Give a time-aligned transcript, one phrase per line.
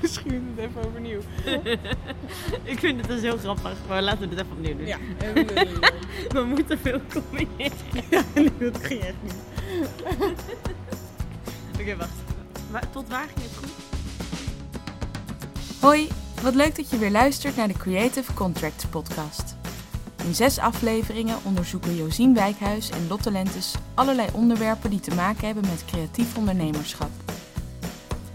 [0.00, 1.20] Misschien doen we het even overnieuw.
[2.72, 4.86] Ik vind het dus heel grappig, maar laten we dit even opnieuw doen.
[4.86, 4.98] Ja,
[5.34, 5.92] we-
[6.40, 7.76] We moeten veel combineren.
[8.34, 9.34] nee, dat ging echt niet.
[11.80, 12.10] Oké, wacht.
[12.70, 13.68] Wa- tot waar ging het goed?
[15.80, 16.08] Hoi,
[16.42, 19.56] wat leuk dat je weer luistert naar de Creative Contracts podcast.
[20.24, 25.64] In zes afleveringen onderzoeken Josien Wijkhuis en Lotte Lentes allerlei onderwerpen die te maken hebben
[25.70, 27.10] met creatief ondernemerschap.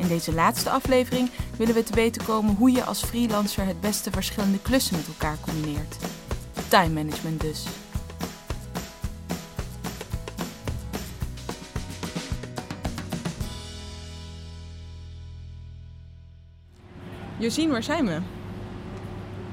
[0.04, 4.11] In deze laatste aflevering willen we te weten komen hoe je als freelancer het beste
[4.11, 5.98] verschillende klussen met elkaar combineert.
[6.67, 7.66] Time management dus.
[17.38, 18.20] Josien, waar zijn we?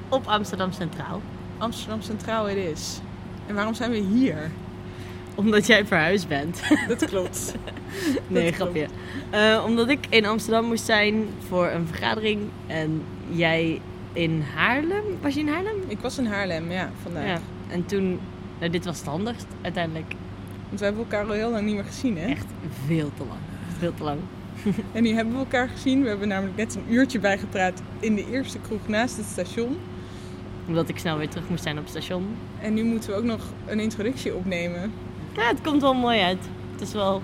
[0.08, 1.22] Op Amsterdam Centraal.
[1.58, 3.00] Amsterdam Centraal het is.
[3.46, 4.50] En waarom zijn we hier?
[5.40, 6.60] Omdat jij verhuisd bent.
[6.88, 7.54] Dat klopt.
[8.28, 8.86] Nee, Dat grapje.
[9.30, 12.40] Eh, omdat ik in Amsterdam moest zijn voor een vergadering.
[12.66, 13.80] En jij
[14.12, 15.02] in Haarlem?
[15.20, 15.74] Was je in Haarlem?
[15.86, 17.24] Ik was in Haarlem, ja, vandaag.
[17.24, 17.40] Ja.
[17.68, 18.20] En toen...
[18.58, 20.14] Nou, dit was het handigst uiteindelijk.
[20.68, 22.26] Want we hebben elkaar al heel lang niet meer gezien, hè?
[22.26, 22.46] Echt
[22.86, 23.40] veel te lang.
[23.78, 24.18] Veel te lang.
[24.92, 26.02] En nu hebben we elkaar gezien.
[26.02, 29.76] We hebben namelijk net een uurtje bijgepraat in de eerste kroeg naast het station.
[30.66, 32.26] Omdat ik snel weer terug moest zijn op het station.
[32.60, 34.92] En nu moeten we ook nog een introductie opnemen.
[35.36, 36.48] Ja, het komt wel mooi uit.
[36.72, 37.22] Het is wel...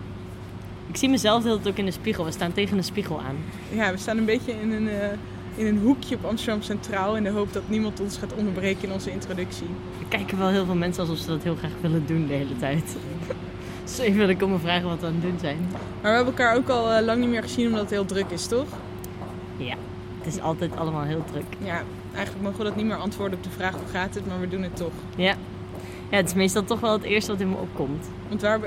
[0.87, 2.25] Ik zie mezelf de hele tijd ook in de spiegel.
[2.25, 3.37] We staan tegen een spiegel aan.
[3.71, 5.09] Ja, we staan een beetje in een, eh,
[5.55, 8.93] in een hoekje op Amsterdam Centraal in de hoop dat niemand ons gaat onderbreken in
[8.93, 9.67] onze introductie.
[10.01, 12.57] Er kijken wel heel veel mensen alsof ze dat heel graag willen doen de hele
[12.57, 12.97] tijd.
[13.85, 15.59] Dus even wil ik komen vragen wat we aan het doen zijn.
[15.71, 18.31] Maar we hebben elkaar ook al eh, lang niet meer gezien omdat het heel druk
[18.31, 18.67] is, toch?
[19.57, 19.75] Ja,
[20.19, 21.45] het is altijd allemaal heel druk.
[21.65, 21.83] Ja,
[22.15, 24.49] eigenlijk mogen we dat niet meer antwoorden op de vraag hoe gaat het, maar we
[24.49, 24.93] doen het toch.
[25.17, 25.35] Ja.
[26.11, 28.07] Ja, het is meestal toch wel het eerste wat in me opkomt.
[28.29, 28.61] Want waar,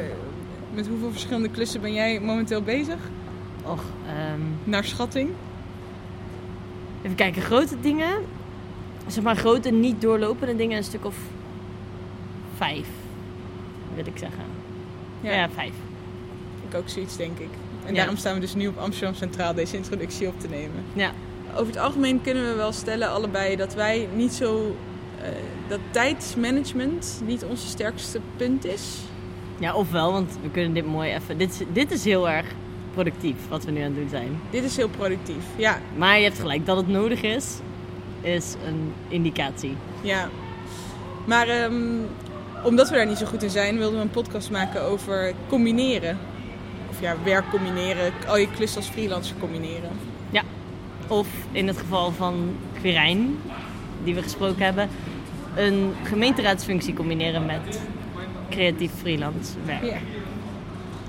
[0.74, 2.98] met hoeveel verschillende klussen ben jij momenteel bezig?
[3.64, 5.30] Och, ehm, Naar schatting?
[7.02, 7.42] even kijken.
[7.42, 8.12] Grote dingen.
[9.08, 10.78] Zeg maar grote, niet doorlopende dingen.
[10.78, 11.16] Een stuk of
[12.58, 12.88] vijf,
[13.96, 14.44] wil ik zeggen.
[15.22, 15.74] Ja, vijf.
[16.70, 17.50] Ik ook zoiets, denk ik.
[17.86, 17.98] En Ja.
[18.00, 20.84] daarom staan we dus nu op Amsterdam Centraal deze introductie op te nemen.
[20.94, 21.12] Ja.
[21.54, 24.76] Over het algemeen kunnen we wel stellen, allebei, dat wij niet zo.
[25.24, 25.30] Eh,
[25.68, 28.98] dat tijdsmanagement niet onze sterkste punt is.
[29.60, 31.38] Ja, ofwel, want we kunnen dit mooi even...
[31.38, 32.46] Dit, is- dit is heel erg
[32.94, 34.40] productief, wat we nu aan het doen zijn.
[34.50, 35.44] Dit is heel productief.
[35.56, 37.58] Ja, Maar je hebt gelijk, dat het nodig is,
[38.22, 39.76] is een indicatie.
[40.02, 40.30] ja.
[41.26, 41.84] Maar ehm,
[42.64, 46.18] omdat we daar niet zo goed in zijn, wilden we een podcast maken over combineren.
[46.90, 49.90] Of ja, werk combineren, al je klussen als freelancer combineren.
[51.08, 53.38] Of in het geval van Quirijn,
[54.04, 54.90] die we gesproken hebben,
[55.60, 57.80] een gemeenteraadsfunctie combineren met
[58.50, 59.84] creatief freelance werk.
[59.84, 59.98] Ja.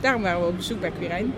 [0.01, 1.33] Daarom waren we op bezoek bij Quirijn.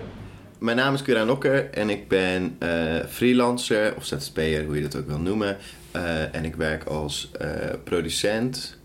[0.59, 2.69] Mijn naam is Kuran Okker en ik ben eh,
[3.07, 5.57] freelancer of ZZP'er, hoe je dat ook wil noemen.
[5.91, 7.47] Eh, en ik werk als eh,
[7.83, 8.81] producent,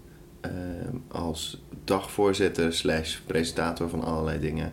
[1.09, 4.73] als dagvoorzitter slash presentator van allerlei dingen.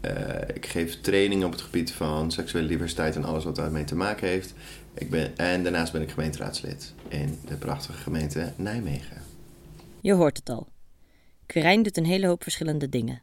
[0.00, 0.12] Eh,
[0.54, 4.28] ik geef trainingen op het gebied van seksuele diversiteit en alles wat daarmee te maken
[4.28, 4.54] heeft.
[4.98, 9.22] Ik ben, en daarnaast ben ik gemeenteraadslid in de prachtige gemeente Nijmegen.
[10.00, 10.68] Je hoort het al.
[11.46, 13.22] Quirijn doet een hele hoop verschillende dingen.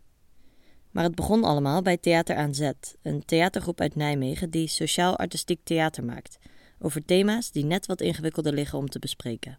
[0.92, 6.04] Maar het begon allemaal bij Theater aan Zet, een theatergroep uit Nijmegen die sociaal-artistiek theater
[6.04, 6.38] maakt.
[6.80, 9.58] Over thema's die net wat ingewikkelder liggen om te bespreken.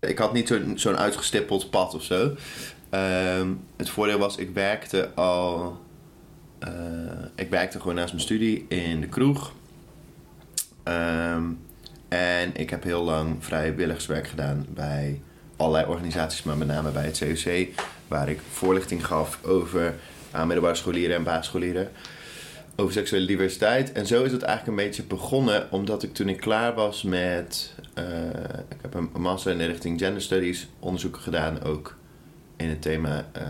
[0.00, 2.34] Ik had niet zo'n zo'n uitgestippeld pad of zo.
[2.90, 5.78] Ehm, het voordeel was, ik werkte al.
[6.58, 6.70] eh,
[7.34, 9.54] ik werkte gewoon naast mijn studie in de kroeg.
[10.88, 11.42] Ehm,
[12.08, 15.20] en ik heb heel lang vrijwilligerswerk gedaan bij
[15.56, 17.68] allerlei organisaties, maar met name bij het COC,
[18.08, 19.94] waar ik voorlichting gaf over
[20.30, 21.90] aan middelbare scholieren en basisscholieren
[22.76, 23.92] over seksuele diversiteit.
[23.92, 27.74] En zo is het eigenlijk een beetje begonnen, omdat ik toen ik klaar was met.
[27.94, 28.04] eh,
[28.68, 31.96] ik heb een master in de richting gender studies onderzoeken gedaan, ook
[32.56, 33.44] in het thema eh,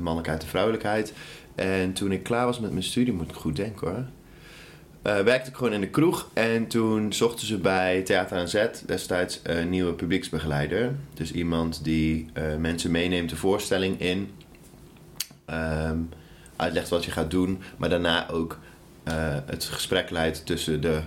[0.00, 1.12] mannelijkheid en vrouwelijkheid.
[1.54, 4.04] En toen ik klaar was met mijn studie, moet ik goed denken hoor.
[5.02, 8.82] Eh, werkte ik gewoon in de kroeg en toen zochten ze bij Theater aan Zet
[8.86, 10.94] destijds een nieuwe publieksbegeleider.
[11.14, 14.30] Dus iemand die eh, mensen meeneemt de voorstelling in.
[15.44, 15.98] Ehm,
[16.56, 18.58] uitlegt wat je gaat doen, maar daarna ook
[19.04, 19.14] eh,
[19.46, 21.00] het gesprek leidt tussen de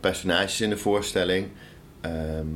[0.00, 1.48] personages in de voorstelling
[2.00, 2.46] ehm,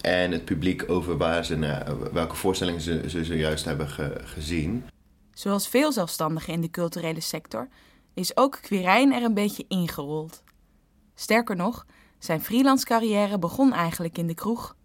[0.00, 4.84] en het publiek over waar ze naar, welke voorstellingen ze, ze zojuist hebben ge- gezien.
[5.34, 7.68] Zoals veel zelfstandigen in de culturele sector
[8.14, 10.42] is ook Quirijn er een beetje ingerold.
[11.14, 11.86] Sterker nog,
[12.18, 14.76] zijn freelance carrière begon eigenlijk in de kroeg.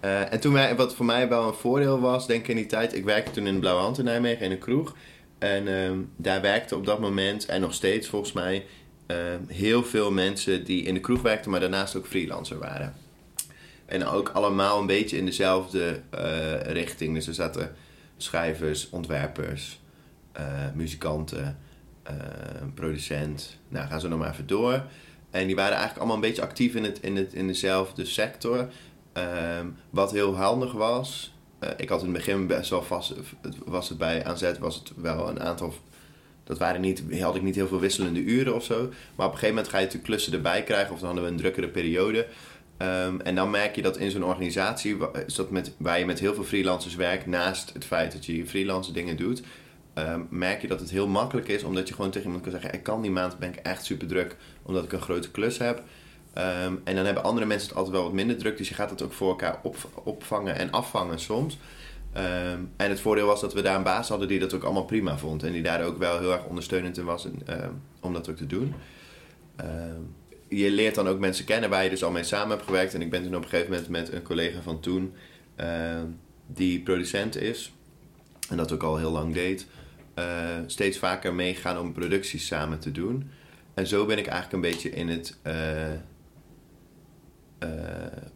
[0.00, 2.94] Eh, en toen wat voor mij wel een voordeel was, denk ik in die tijd,
[2.94, 4.96] ik werkte toen in de Blauwe Hand in Nijmegen in een kroeg.
[5.38, 8.66] En ehm, daar werkte op dat moment, en nog steeds volgens mij,
[9.06, 12.94] ehm, heel veel mensen die in de kroeg werkten, maar daarnaast ook freelancer waren.
[13.86, 17.14] En ook allemaal een beetje in dezelfde eh, richting.
[17.14, 17.74] Dus er zaten
[18.16, 19.80] schrijvers, ontwerpers,
[20.32, 20.44] eh,
[20.74, 21.58] muzikanten,
[22.10, 22.16] uh,
[22.74, 23.58] producent.
[23.68, 24.84] Nou, gaan ze nog maar even door.
[25.30, 28.68] En die waren eigenlijk allemaal een beetje actief in, het, in, het, in dezelfde sector.
[29.12, 31.34] Ehm, wat heel handig was.
[31.76, 33.14] ik had in het begin best wel vast.
[33.64, 35.74] Was het bij aanzet was het wel een aantal.
[36.44, 38.74] Dat waren niet, had ik niet heel veel wisselende uren of zo.
[39.14, 40.92] Maar op een gegeven moment ga je natuurlijk klussen erbij krijgen.
[40.92, 42.26] Of dan hadden we een drukkere periode.
[42.76, 44.96] Ehm, en dan merk je dat in zo'n organisatie,
[45.26, 48.46] is dat met, waar je met heel veel freelancers werkt, naast het feit dat je
[48.46, 49.42] freelance dingen doet,
[49.94, 52.72] ehm, merk je dat het heel makkelijk is, omdat je gewoon tegen iemand kan zeggen:
[52.72, 55.82] Ik kan die maand, ben ik echt super druk, omdat ik een grote klus heb.
[56.32, 58.90] Ehm, en dan hebben andere mensen het altijd wel wat minder druk, dus je gaat
[58.90, 61.58] het ook voor elkaar op, opvangen en afvangen soms.
[62.76, 65.18] en het voordeel was dat we daar een baas hadden die dat ook allemaal prima
[65.18, 67.28] vond en die daar ook wel heel erg ondersteunend in was
[68.00, 68.74] om dat ook te doen
[70.48, 72.94] je leert dan ook mensen kennen waar je dus al mee samen hebt gewerkt.
[72.94, 75.14] En ik ben toen op een gegeven moment met een collega van toen,
[76.46, 77.72] die producent is,
[78.48, 79.66] en dat ook al heel lang deed,
[80.18, 80.24] uh,
[80.66, 83.30] steeds vaker meegaan om producties samen te doen.
[83.74, 85.92] En zo ben ik eigenlijk een beetje in het uh,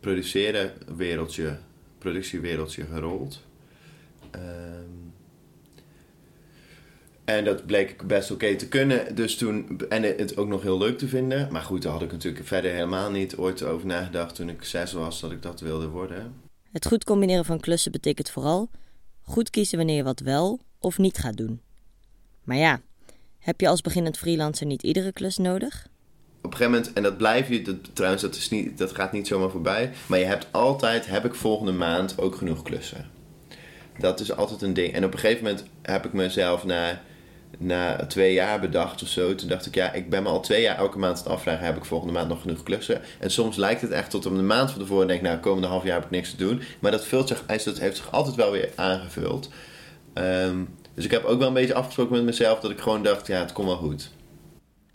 [0.01, 1.59] produceren wereldje,
[1.99, 3.43] productiewereldje gerold.
[4.31, 5.09] Ehm,
[7.25, 9.15] en dat bleek best oké te kunnen.
[9.15, 11.53] Dus toen, en het ook nog heel leuk te vinden.
[11.53, 14.93] Maar goed, daar had ik natuurlijk verder helemaal niet ooit over nagedacht toen ik zes
[14.93, 16.35] was dat ik dat wilde worden.
[16.73, 18.71] Het goed combineren van klussen betekent vooral
[19.23, 21.61] goed kiezen wanneer je wat wel of niet gaat doen.
[22.49, 22.81] Maar ja,
[23.39, 25.87] heb je als beginnend freelancer niet iedere klus nodig?
[26.43, 29.13] Op een gegeven moment, en dat blijf je, dat, trouwens, dat, is niet, dat gaat
[29.13, 29.93] niet zomaar voorbij.
[30.07, 33.11] Maar je hebt altijd, heb ik volgende maand ook genoeg klussen.
[33.99, 34.93] Dat is altijd een ding.
[34.93, 37.03] En op een gegeven moment heb ik mezelf naar
[37.59, 39.35] na twee jaar bedacht of zo.
[39.35, 41.67] Toen dacht ik, ja, ik ben me al twee jaar elke maand aan het afvragen:
[41.67, 43.01] heb ik volgende maand nog genoeg klussen?
[43.19, 45.07] En soms lijkt het echt tot om de maand van tevoren.
[45.07, 46.63] Denk ik, nou, komende half jaar heb ik niks te doen.
[46.79, 49.51] Maar dat, vult zich, dat heeft zich altijd wel weer aangevuld.
[50.13, 50.65] Ehm,
[50.99, 53.39] dus ik heb ook wel een beetje afgesproken met mezelf dat ik gewoon dacht: ja,
[53.39, 54.11] het komt wel goed.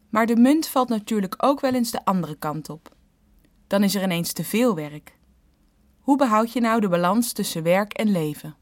[0.10, 2.90] Maar de munt valt natuurlijk ook wel eens de andere kant op.
[3.68, 5.16] Dan is er ineens te veel werk.
[6.00, 8.56] Hoe behoud je nou de balans tussen werk en leven?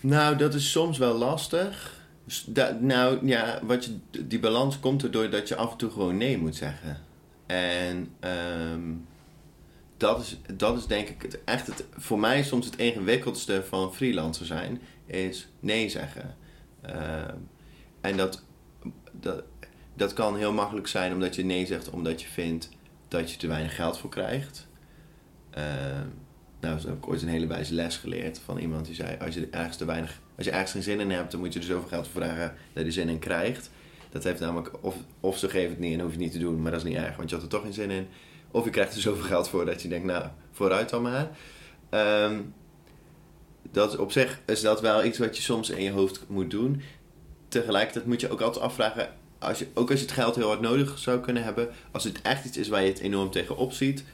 [0.00, 1.98] Nou, dat is soms wel lastig.
[2.46, 6.16] Dat, nou ja, wat je, die balans komt erdoor dat je af en toe gewoon
[6.16, 7.00] nee moet zeggen.
[7.46, 8.14] En
[8.72, 9.06] um,
[10.00, 13.94] dat, is, dat is denk ik het, echt het, voor mij soms het ingewikkeldste van
[13.94, 16.36] freelancer zijn, is nee zeggen.
[16.86, 17.48] Um,
[18.00, 18.44] en dat,
[19.12, 19.42] dat,
[19.94, 22.68] dat kan heel makkelijk zijn omdat je nee zegt omdat je vindt
[23.08, 24.68] dat je te weinig geld voor krijgt.
[25.58, 26.12] Um,
[26.60, 29.34] nou, zo heb ik ooit een hele wijze les geleerd van iemand die zei: als
[29.34, 31.64] je ergens te weinig, als je ergens geen zin in hebt, dan moet je er
[31.64, 33.70] zoveel geld voor vragen dat je zin in krijgt.
[34.10, 36.38] Dat heeft namelijk, of, of ze geven het niet en hoef je het niet te
[36.38, 38.06] doen, maar dat is niet erg, want je had er toch geen zin in.
[38.50, 41.30] Of je krijgt er zoveel geld voor dat je denkt, nou, vooruit dan maar.
[42.24, 42.54] Um,
[43.70, 46.82] dat op zich is dat wel iets wat je soms in je hoofd moet doen.
[47.48, 50.60] Tegelijkertijd moet je ook altijd afvragen, als je, ook als je het geld heel hard
[50.60, 54.04] nodig zou kunnen hebben, als het echt iets is waar je het enorm tegenop ziet,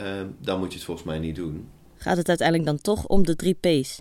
[0.00, 1.68] um, dan moet je het volgens mij niet doen
[2.06, 4.00] gaat het uiteindelijk dan toch om de drie P's: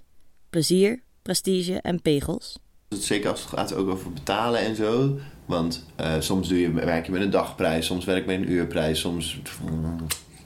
[0.50, 2.60] plezier, prestige en pegels.
[2.90, 5.18] Zeker als het gaat ook over betalen en zo.
[5.46, 8.52] Want uh, soms doe je, werk je met een dagprijs, soms werk ik met een
[8.52, 9.40] uurprijs, soms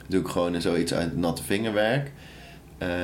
[0.07, 2.12] doe ik gewoon zoiets uit natte vingerwerk.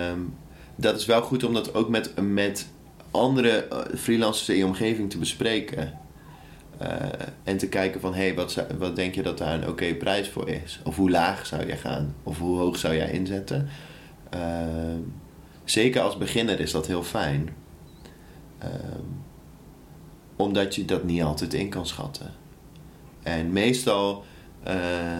[0.09, 0.33] Um,
[0.75, 2.67] dat is wel goed om dat ook met, met
[3.11, 5.99] andere eh, freelancers in je omgeving te bespreken.
[6.81, 6.89] Uh,
[7.43, 10.29] en te kijken van, hé, hey, wat, wat denk je dat daar een oké prijs
[10.29, 10.79] voor is?
[10.83, 12.15] Of hoe laag zou je gaan?
[12.23, 13.69] Of hoe hoog zou jij inzetten?
[14.29, 14.99] Ehm,
[15.63, 17.49] zeker als beginner is dat heel fijn.
[18.57, 19.01] Ehm,
[20.35, 22.33] omdat je dat niet altijd in kan schatten.
[23.23, 24.25] En meestal,
[24.67, 25.17] uh,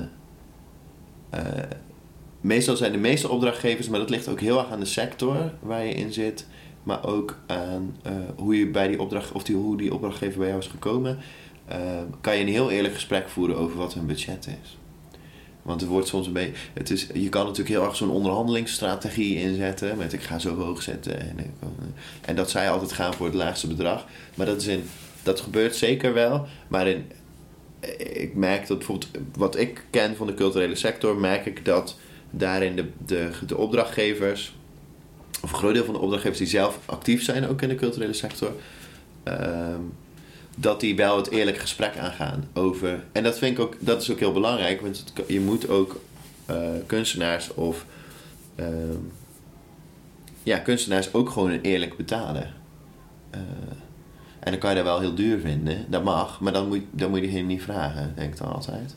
[2.42, 5.86] meestal zijn de meeste opdrachtgevers, maar dat ligt ook heel erg aan de sector waar
[5.86, 6.48] je in zit,
[6.84, 10.48] maar ook aan uh, hoe je bij die opdracht, of die, hoe die opdrachtgever bij
[10.48, 11.18] jou is gekomen,
[12.22, 14.78] kan je een heel eerlijk gesprek voeren over wat hun budget is.
[15.66, 16.54] Want het wordt soms een beetje.
[16.74, 19.98] Het is, je kan natuurlijk heel erg zo'n onderhandelingsstrategie inzetten.
[19.98, 21.20] Met ik ga zo hoog zetten.
[21.20, 21.38] En,
[22.22, 24.06] en dat zij altijd gaan voor het laagste bedrag.
[24.36, 24.84] Maar dat, is in,
[25.26, 26.48] dat gebeurt zeker wel.
[26.68, 27.12] Maar in,
[28.14, 29.12] ik merk dat bijvoorbeeld.
[29.36, 31.16] Wat ik ken van de culturele sector.
[31.16, 31.98] Merk ik dat
[32.30, 34.56] daarin de, de, de opdrachtgevers.
[35.42, 38.14] Of een groot deel van de opdrachtgevers die zelf actief zijn ook in de culturele
[38.14, 38.52] sector.
[39.24, 39.82] Ehm,
[40.58, 43.04] dat die wel het eerlijk gesprek aangaan over.
[43.12, 46.00] En dat vind ik ook, dat is ook heel belangrijk, want je moet ook
[46.50, 47.86] uh, kunstenaars of.
[48.56, 48.66] Uh,
[50.44, 52.54] ja, kunstenaars ook gewoon een eerlijk betalen.
[53.36, 53.42] Uh,
[54.46, 55.86] En dan kan je dat wel heel duur vinden.
[55.88, 58.96] Dat mag, maar dan moet, dan moet je diegene niet vragen, denk ik dan altijd.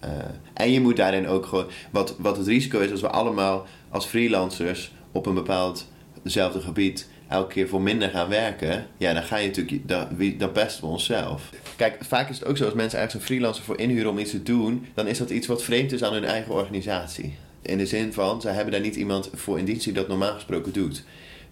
[0.00, 0.10] Eh,
[0.54, 1.66] en je moet daarin ook gewoon...
[1.90, 5.86] Wat, wat het risico is als we allemaal als freelancers op een bepaald
[6.22, 10.08] dezelfde gebied elke keer voor minder gaan werken, ja, dan ga je natuurlijk, dan,
[10.38, 11.50] dan pesten we onszelf.
[11.76, 14.30] Kijk, vaak is het ook zo als mensen ergens een freelancer voor inhuren om iets
[14.30, 17.36] te doen, dan is dat iets wat vreemd is aan hun eigen organisatie.
[17.62, 20.34] In de zin van, zij hebben daar niet iemand voor in dienst die dat normaal
[20.34, 21.04] gesproken doet.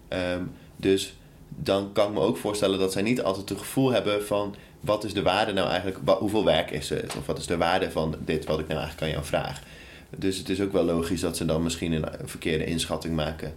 [0.08, 0.42] Ehm,
[0.76, 1.14] dus
[1.56, 5.04] dan kan ik me ook voorstellen dat zij niet altijd het gevoel hebben van wat
[5.04, 7.16] is de waarde nou eigenlijk, hoeveel werk is het?
[7.16, 9.62] Of wat is de waarde van dit wat ik nou eigenlijk aan jou vraag?
[10.16, 13.54] Dus het is ook wel logisch dat ze dan misschien een verkeerde inschatting maken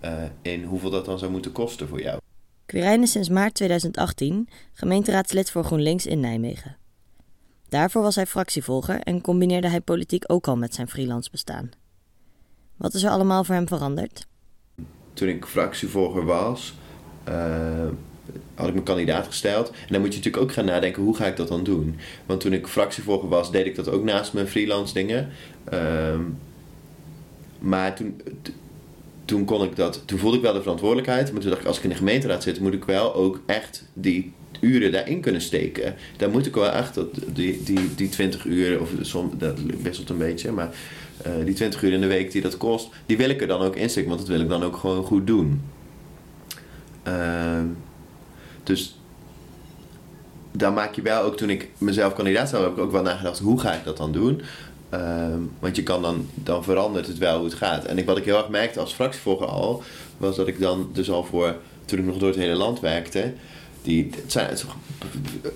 [0.00, 0.12] eh,
[0.42, 2.18] in hoeveel dat dan zou moeten kosten voor jou.
[2.66, 6.76] Quirijn is sinds maart 2018 gemeenteraadslid voor GroenLinks in Nijmegen.
[7.68, 11.70] Daarvoor was hij fractievolger en combineerde hij politiek ook al met zijn freelance bestaan.
[12.76, 14.26] Wat is er allemaal voor hem veranderd?
[15.12, 16.74] Toen ik fractievolger was,
[18.54, 19.70] had ik mijn kandidaat gesteld.
[19.70, 21.98] En dan moet je natuurlijk ook gaan nadenken, hoe ga ik dat dan doen?
[22.26, 25.28] Want toen ik fractievolger was, deed ik dat ook naast mijn freelance dingen.
[25.64, 26.20] Ehm,
[27.58, 28.20] maar toen,
[29.24, 31.32] toen kon ik dat, toen voelde ik wel de verantwoordelijkheid.
[31.32, 33.84] Maar toen dacht ik, als ik in de gemeenteraad zit, moet ik wel ook echt
[33.92, 35.94] die uren daarin kunnen steken.
[36.16, 40.10] Daar moet ik wel echt, dat, die, die, die 20 uur, of som, dat wisselt
[40.10, 40.74] een beetje, maar
[41.22, 43.60] eh, die 20 uur in de week die dat kost, die wil ik er dan
[43.60, 45.60] ook insteken, want dat wil ik dan ook gewoon goed doen.
[47.06, 47.66] Ehm,
[48.62, 48.98] dus
[50.52, 53.38] daar maak je wel ook, toen ik mezelf kandidaat stelde, heb ik ook wel nagedacht,
[53.38, 54.42] hoe ga ik dat dan doen?
[54.88, 57.84] Ehm, want je kan dan, dan verandert het wel hoe het gaat.
[57.84, 59.82] En ik, wat ik heel erg merkte als fractievolger al,
[60.16, 63.32] was dat ik dan dus al voor, toen ik nog door het hele land werkte,
[63.82, 64.64] die, het, zijn, het,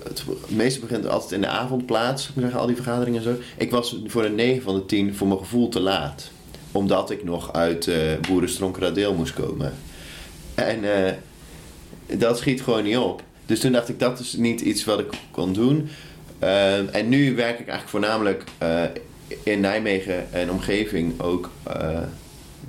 [0.03, 3.35] het, meeste begint altijd in de avond plaats, ik zeggen, al die vergaderingen en zo.
[3.57, 6.31] Ik was voor een 9 van de 10 voor mijn gevoel te laat.
[6.71, 9.73] Omdat ik nog uit uh, moest komen.
[10.55, 11.13] En eh,
[12.17, 13.23] dat schiet gewoon niet op.
[13.45, 15.89] Dus toen dacht ik, dat is niet iets wat ik kon doen.
[16.43, 18.83] Uh, en nu werk ik eigenlijk voornamelijk uh,
[19.43, 21.49] in Nijmegen en omgeving ook.
[21.67, 21.99] Uh,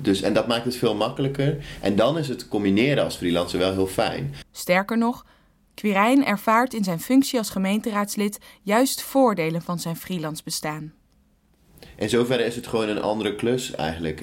[0.01, 1.57] dus, en dat maakt het veel makkelijker.
[1.81, 4.35] En dan is het combineren als freelancer wel heel fijn.
[4.51, 5.25] Sterker nog,
[5.73, 10.93] Quirijn ervaart in zijn functie als gemeenteraadslid juist voordelen van zijn freelance bestaan.
[12.03, 14.21] In zoverre is het gewoon een andere klus eigenlijk.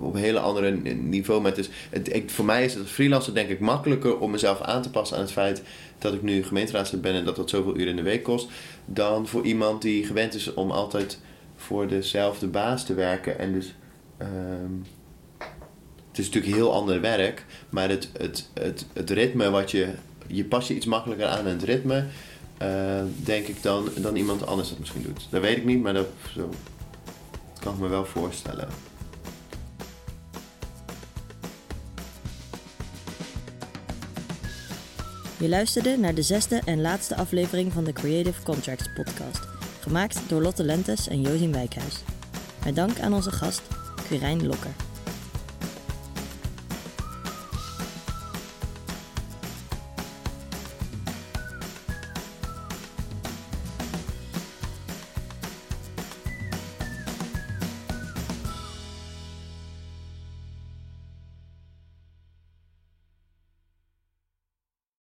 [0.00, 1.40] Op een hele andere niveau.
[1.40, 4.82] Maar het het, voor mij is het als freelancer denk ik makkelijker om mezelf aan
[4.82, 5.62] te passen aan het feit
[5.98, 8.48] dat ik nu gemeenteraadslid ben en dat dat zoveel uren in de week kost.
[8.84, 11.18] Dan voor iemand die gewend is om altijd
[11.56, 13.38] voor dezelfde baas te werken.
[13.38, 13.74] En dus.
[14.18, 14.84] Um,
[16.08, 17.44] het is natuurlijk heel ander werk.
[17.68, 19.88] Maar het, het, het, het ritme wat je.
[20.26, 22.04] Je pas je iets makkelijker aan het ritme.
[22.62, 25.26] Uh, denk ik dan, dan iemand anders dat misschien doet.
[25.30, 26.50] Dat weet ik niet, maar dat, zo,
[27.60, 28.68] kan ik me wel voorstellen.
[35.38, 39.48] Je luisterde naar de zesde en laatste aflevering van de Creative Contracts podcast,
[39.80, 41.94] gemaakt door Lotte Lentes en Josien Wijkhuis.
[42.64, 43.62] Met dank aan onze gast,
[44.06, 44.87] Quirijn Lokker.